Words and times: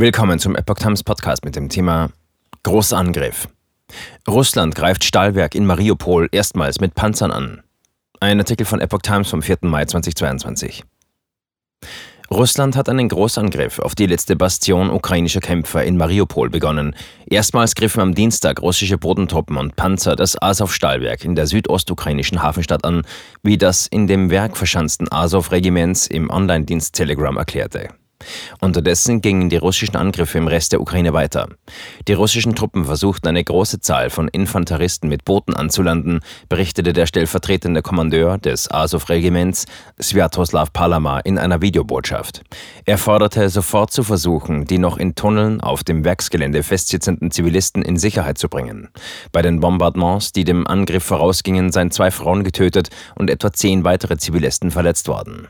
Willkommen 0.00 0.38
zum 0.38 0.54
Epoch 0.54 0.76
Times 0.76 1.02
Podcast 1.02 1.44
mit 1.44 1.56
dem 1.56 1.68
Thema 1.68 2.10
Großangriff. 2.62 3.48
Russland 4.28 4.76
greift 4.76 5.02
Stahlwerk 5.02 5.56
in 5.56 5.66
Mariupol 5.66 6.28
erstmals 6.30 6.78
mit 6.78 6.94
Panzern 6.94 7.32
an. 7.32 7.64
Ein 8.20 8.38
Artikel 8.38 8.64
von 8.64 8.80
Epoch 8.80 9.02
Times 9.02 9.28
vom 9.28 9.42
4. 9.42 9.58
Mai 9.62 9.86
2022. 9.86 10.84
Russland 12.30 12.76
hat 12.76 12.88
einen 12.88 13.08
Großangriff 13.08 13.80
auf 13.80 13.96
die 13.96 14.06
letzte 14.06 14.36
Bastion 14.36 14.88
ukrainischer 14.90 15.40
Kämpfer 15.40 15.82
in 15.82 15.96
Mariupol 15.96 16.48
begonnen. 16.48 16.94
Erstmals 17.26 17.74
griffen 17.74 18.00
am 18.00 18.14
Dienstag 18.14 18.62
russische 18.62 18.98
Bodentruppen 18.98 19.56
und 19.56 19.74
Panzer 19.74 20.14
das 20.14 20.40
Azov-Stahlwerk 20.40 21.24
in 21.24 21.34
der 21.34 21.48
südostukrainischen 21.48 22.40
Hafenstadt 22.40 22.84
an, 22.84 23.02
wie 23.42 23.58
das 23.58 23.88
in 23.88 24.06
dem 24.06 24.30
Werk 24.30 24.56
verschanzten 24.56 25.10
Azov-Regiments 25.10 26.06
im 26.06 26.30
Online-Dienst 26.30 26.94
Telegram 26.94 27.36
erklärte. 27.36 27.88
Unterdessen 28.60 29.20
gingen 29.20 29.48
die 29.50 29.56
russischen 29.56 29.96
Angriffe 29.96 30.38
im 30.38 30.48
Rest 30.48 30.72
der 30.72 30.80
Ukraine 30.80 31.12
weiter. 31.12 31.48
Die 32.08 32.12
russischen 32.12 32.54
Truppen 32.54 32.84
versuchten 32.84 33.28
eine 33.28 33.44
große 33.44 33.80
Zahl 33.80 34.10
von 34.10 34.28
Infanteristen 34.28 35.08
mit 35.08 35.24
Booten 35.24 35.54
anzulanden, 35.54 36.20
berichtete 36.48 36.92
der 36.92 37.06
stellvertretende 37.06 37.82
Kommandeur 37.82 38.38
des 38.38 38.70
Azov-Regiments 38.70 39.66
Sviatoslav 40.00 40.72
Palama 40.72 41.20
in 41.20 41.38
einer 41.38 41.62
Videobotschaft. 41.62 42.42
Er 42.84 42.98
forderte 42.98 43.48
sofort 43.48 43.92
zu 43.92 44.02
versuchen, 44.02 44.64
die 44.64 44.78
noch 44.78 44.96
in 44.96 45.14
Tunneln 45.14 45.60
auf 45.60 45.84
dem 45.84 46.04
Werksgelände 46.04 46.62
festsitzenden 46.62 47.30
Zivilisten 47.30 47.82
in 47.82 47.96
Sicherheit 47.96 48.38
zu 48.38 48.48
bringen. 48.48 48.88
Bei 49.30 49.42
den 49.42 49.60
Bombardements, 49.60 50.32
die 50.32 50.44
dem 50.44 50.66
Angriff 50.66 51.04
vorausgingen, 51.04 51.70
seien 51.70 51.90
zwei 51.90 52.10
Frauen 52.10 52.42
getötet 52.42 52.88
und 53.14 53.30
etwa 53.30 53.52
zehn 53.52 53.84
weitere 53.84 54.16
Zivilisten 54.16 54.70
verletzt 54.70 55.08
worden. 55.08 55.48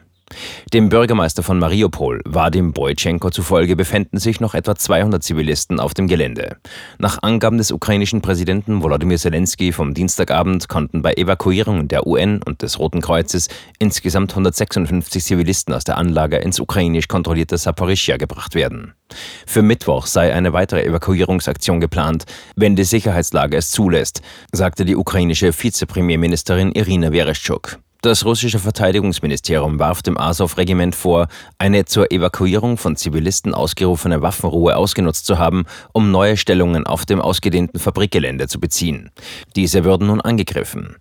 Dem 0.72 0.88
Bürgermeister 0.88 1.42
von 1.42 1.58
Mariupol, 1.58 2.20
Vadim 2.24 2.72
Boytschenko 2.72 3.30
zufolge, 3.30 3.76
befänden 3.76 4.18
sich 4.18 4.40
noch 4.40 4.54
etwa 4.54 4.76
200 4.76 5.22
Zivilisten 5.22 5.80
auf 5.80 5.94
dem 5.94 6.08
Gelände. 6.08 6.56
Nach 6.98 7.22
Angaben 7.22 7.58
des 7.58 7.72
ukrainischen 7.72 8.20
Präsidenten 8.20 8.82
Volodymyr 8.82 9.18
Zelensky 9.18 9.72
vom 9.72 9.94
Dienstagabend 9.94 10.68
konnten 10.68 11.02
bei 11.02 11.14
Evakuierungen 11.14 11.88
der 11.88 12.06
UN 12.06 12.42
und 12.42 12.62
des 12.62 12.78
Roten 12.78 13.00
Kreuzes 13.00 13.48
insgesamt 13.78 14.32
156 14.32 15.24
Zivilisten 15.24 15.74
aus 15.74 15.84
der 15.84 15.96
Anlage 15.96 16.36
ins 16.36 16.60
ukrainisch 16.60 17.08
kontrollierte 17.08 17.56
Saporischia 17.56 18.16
gebracht 18.16 18.54
werden. 18.54 18.94
Für 19.46 19.62
Mittwoch 19.62 20.06
sei 20.06 20.34
eine 20.34 20.52
weitere 20.52 20.84
Evakuierungsaktion 20.84 21.80
geplant, 21.80 22.24
wenn 22.56 22.76
die 22.76 22.84
Sicherheitslage 22.84 23.56
es 23.56 23.70
zulässt, 23.70 24.20
sagte 24.52 24.84
die 24.84 24.96
ukrainische 24.96 25.52
Vizepremierministerin 25.52 26.72
Irina 26.72 27.10
Vereshchuk. 27.10 27.78
Das 28.00 28.24
russische 28.24 28.60
Verteidigungsministerium 28.60 29.80
warf 29.80 30.02
dem 30.02 30.16
Azov-Regiment 30.16 30.94
vor, 30.94 31.26
eine 31.58 31.84
zur 31.84 32.12
Evakuierung 32.12 32.76
von 32.76 32.94
Zivilisten 32.94 33.54
ausgerufene 33.54 34.22
Waffenruhe 34.22 34.76
ausgenutzt 34.76 35.26
zu 35.26 35.38
haben, 35.38 35.64
um 35.92 36.12
neue 36.12 36.36
Stellungen 36.36 36.86
auf 36.86 37.06
dem 37.06 37.20
ausgedehnten 37.20 37.80
Fabrikgelände 37.80 38.46
zu 38.46 38.60
beziehen. 38.60 39.10
Diese 39.56 39.82
würden 39.82 40.06
nun 40.06 40.20
angegriffen. 40.20 40.96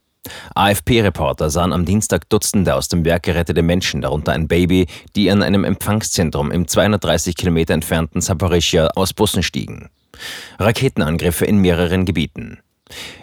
AFP-Reporter 0.55 1.51
sahen 1.51 1.71
am 1.71 1.85
Dienstag 1.85 2.27
Dutzende 2.29 2.73
aus 2.73 2.87
dem 2.87 3.05
Werk 3.05 3.23
gerettete 3.23 3.61
Menschen, 3.61 4.01
darunter 4.01 4.33
ein 4.33 4.47
Baby, 4.47 4.87
die 5.15 5.29
an 5.29 5.43
einem 5.43 5.63
Empfangszentrum 5.63 6.51
im 6.51 6.67
230 6.67 7.35
Kilometer 7.35 7.75
entfernten 7.75 8.21
Saporischia 8.21 8.87
aus 8.95 9.13
Bussen 9.13 9.43
stiegen. 9.43 9.89
Raketenangriffe 10.57 11.45
in 11.45 11.59
mehreren 11.59 12.05
Gebieten. 12.05 12.57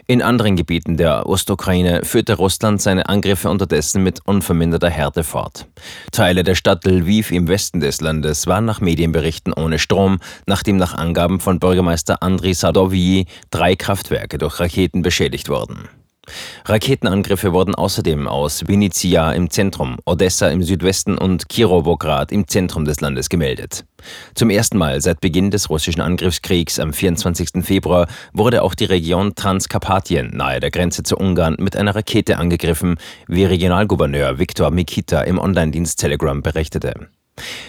In 0.06 0.20
anderen 0.20 0.56
Gebieten 0.56 0.96
der 0.96 1.26
Ostukraine 1.26 2.04
führte 2.04 2.34
Russland 2.34 2.82
seine 2.82 3.08
Angriffe 3.08 3.48
unterdessen 3.48 4.02
mit 4.02 4.20
unverminderter 4.26 4.90
Härte 4.90 5.24
fort. 5.24 5.66
Teile 6.12 6.42
der 6.42 6.54
Stadt 6.54 6.84
Lviv 6.84 7.30
im 7.30 7.48
Westen 7.48 7.80
des 7.80 8.00
Landes 8.00 8.46
waren 8.46 8.66
nach 8.66 8.80
Medienberichten 8.80 9.52
ohne 9.52 9.78
Strom, 9.78 10.18
nachdem 10.46 10.76
nach 10.76 10.94
Angaben 10.94 11.40
von 11.40 11.58
Bürgermeister 11.58 12.22
Andriy 12.22 12.54
Sadovyi 12.54 13.26
drei 13.50 13.76
Kraftwerke 13.76 14.38
durch 14.38 14.60
Raketen 14.60 15.02
beschädigt 15.02 15.48
wurden. 15.48 15.88
Raketenangriffe 16.66 17.52
wurden 17.52 17.74
außerdem 17.74 18.26
aus 18.28 18.66
Vinnytsia 18.66 19.32
im 19.32 19.50
Zentrum, 19.50 19.98
Odessa 20.04 20.48
im 20.48 20.62
Südwesten 20.62 21.18
und 21.18 21.48
Kirowograd 21.48 22.32
im 22.32 22.48
Zentrum 22.48 22.84
des 22.84 23.00
Landes 23.00 23.28
gemeldet. 23.28 23.84
Zum 24.34 24.50
ersten 24.50 24.78
Mal 24.78 25.00
seit 25.00 25.20
Beginn 25.20 25.50
des 25.50 25.70
russischen 25.70 26.00
Angriffskriegs 26.00 26.78
am 26.78 26.92
24. 26.92 27.64
Februar 27.64 28.06
wurde 28.32 28.62
auch 28.62 28.74
die 28.74 28.84
Region 28.84 29.34
Transkarpatien 29.34 30.36
nahe 30.36 30.60
der 30.60 30.70
Grenze 30.70 31.02
zu 31.02 31.16
Ungarn 31.16 31.56
mit 31.58 31.76
einer 31.76 31.94
Rakete 31.94 32.38
angegriffen, 32.38 32.96
wie 33.26 33.44
Regionalgouverneur 33.44 34.38
Viktor 34.38 34.70
Mikita 34.70 35.22
im 35.22 35.38
Online-Dienst 35.38 35.98
Telegram 35.98 36.42
berichtete. 36.42 37.08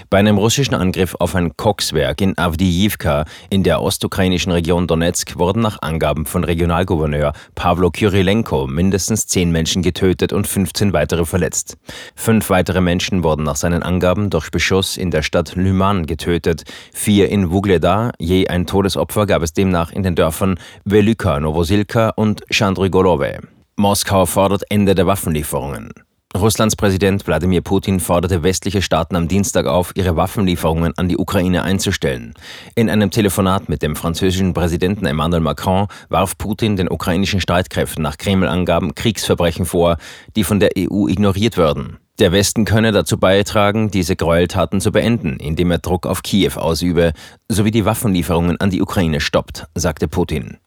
Bei 0.10 0.20
einem 0.20 0.38
russischen 0.38 0.76
Angriff 0.76 1.16
auf 1.20 1.36
ein 1.36 1.58
Kokswerk 1.58 2.22
in 2.22 2.38
Avdiivka 2.38 3.26
in 3.50 3.64
der 3.64 3.82
ostukrainischen 3.82 4.52
Region 4.52 4.88
Donetsk 4.88 5.38
wurden 5.38 5.62
nach 5.62 5.82
Angaben 5.82 6.26
von 6.26 6.44
Regionalgouverneur 6.44 7.34
Pavlo 7.56 7.90
Kyrilenko 7.90 8.68
mindestens 8.68 9.28
zehn 9.28 9.52
Menschen 9.52 9.82
getötet 9.82 10.32
und 10.32 10.48
15 10.48 10.94
weitere 10.94 11.26
verletzt. 11.26 11.78
Fünf 12.16 12.50
weitere 12.50 12.82
Menschen 12.82 13.24
wurden 13.24 13.44
nach 13.44 13.56
seinen 13.56 13.84
Angaben 13.84 14.30
durch 14.30 14.52
Beschuss 14.52 14.96
in 14.96 15.12
der 15.12 15.24
Stadt 15.24 15.56
Lyman 15.56 16.06
getötet, 16.06 16.64
vier 16.94 17.30
in 17.30 17.52
Vugleda, 17.52 18.12
je 18.20 18.48
ein 18.48 18.68
Todesopfer 18.68 19.26
gab 19.26 19.42
es 19.42 19.54
demnach 19.54 19.92
in 19.92 20.04
den 20.04 20.16
Dörfern 20.16 20.60
Velyka 20.84 21.40
Novosilka 21.40 22.10
und 22.10 22.44
Chandrigolove. 22.52 23.40
Moskau 23.76 24.26
fordert 24.26 24.64
Ende 24.70 24.96
der 24.96 25.08
Waffenlieferungen. 25.08 25.92
Russlands 26.36 26.76
Präsident 26.76 27.26
Wladimir 27.28 27.62
Putin 27.62 28.02
forderte 28.02 28.44
westliche 28.44 28.82
Staaten 28.82 29.16
am 29.16 29.30
Dienstag 29.30 29.68
auf, 29.68 29.94
ihre 29.96 30.18
Waffenlieferungen 30.18 30.92
an 30.98 31.08
die 31.08 31.18
Ukraine 31.18 31.64
einzustellen. 31.64 32.34
In 32.76 32.90
einem 32.90 33.10
Telefonat 33.10 33.70
mit 33.70 33.82
dem 33.82 33.96
französischen 33.96 34.54
Präsidenten 34.54 35.06
Emmanuel 35.06 35.42
Macron 35.42 35.88
warf 36.10 36.38
Putin 36.38 36.76
den 36.76 36.92
ukrainischen 36.92 37.40
Streitkräften 37.40 38.04
nach 38.04 38.18
Kreml-Angaben 38.18 38.96
Kriegsverbrechen 38.96 39.66
vor, 39.66 39.96
die 40.36 40.44
von 40.44 40.60
der 40.60 40.72
EU 40.78 41.08
ignoriert 41.08 41.56
würden. 41.56 42.00
Der 42.20 42.34
Westen 42.34 42.66
könne 42.66 42.92
dazu 42.92 43.18
beitragen, 43.18 43.90
diese 43.90 44.18
Gräueltaten 44.18 44.82
zu 44.82 44.92
beenden, 44.92 45.38
indem 45.38 45.72
er 45.72 45.78
Druck 45.78 46.06
auf 46.06 46.22
Kiew 46.22 46.58
ausübe, 46.58 47.14
sowie 47.48 47.72
die 47.72 47.86
Waffenlieferungen 47.86 48.60
an 48.60 48.72
die 48.72 48.82
Ukraine 48.82 49.22
stoppt, 49.22 49.68
sagte 49.74 50.10
Putin. 50.10 50.58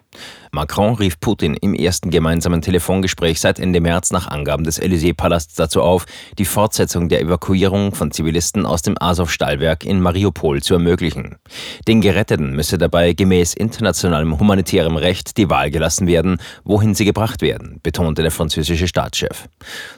Macron 0.50 0.94
rief 0.94 1.20
Putin 1.20 1.54
im 1.54 1.74
ersten 1.74 2.10
gemeinsamen 2.10 2.62
Telefongespräch 2.62 3.40
seit 3.40 3.58
Ende 3.58 3.80
März 3.80 4.12
nach 4.12 4.28
Angaben 4.28 4.64
des 4.64 4.80
Élysée-Palasts 4.80 5.54
dazu 5.54 5.82
auf, 5.82 6.06
die 6.38 6.44
Fortsetzung 6.44 7.08
der 7.08 7.20
Evakuierung 7.20 7.94
von 7.94 8.10
Zivilisten 8.10 8.64
aus 8.64 8.82
dem 8.82 8.96
Azov-Stahlwerk 8.98 9.84
in 9.84 10.00
Mariupol 10.00 10.62
zu 10.62 10.74
ermöglichen. 10.74 11.36
Den 11.86 12.00
Geretteten 12.00 12.54
müsse 12.56 12.78
dabei 12.78 13.12
gemäß 13.12 13.54
internationalem 13.54 14.38
humanitärem 14.38 14.96
Recht 14.96 15.36
die 15.36 15.50
Wahl 15.50 15.70
gelassen 15.70 16.06
werden, 16.06 16.38
wohin 16.64 16.94
sie 16.94 17.04
gebracht 17.04 17.42
werden, 17.42 17.80
betonte 17.82 18.22
der 18.22 18.30
französische 18.30 18.88
Staatschef. 18.88 19.48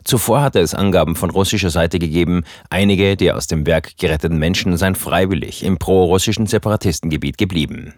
Zuvor 0.04 0.42
hatte 0.42 0.60
es 0.60 0.75
Angaben 0.75 1.14
von 1.14 1.31
russischer 1.31 1.70
Seite 1.70 1.98
gegeben, 1.98 2.42
einige 2.70 3.16
der 3.16 3.37
aus 3.37 3.47
dem 3.47 3.66
Werk 3.66 3.97
geretteten 3.98 4.38
Menschen 4.38 4.76
seien 4.76 4.94
freiwillig 4.94 5.62
im 5.62 5.78
pro-russischen 5.78 6.47
Separatistengebiet 6.47 7.38
geblieben. 7.38 7.94